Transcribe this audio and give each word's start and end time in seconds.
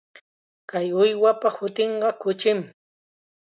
Kay 0.69 0.87
uywapa 1.01 1.47
hutinqa 1.57 2.09
kuchim. 2.21 2.59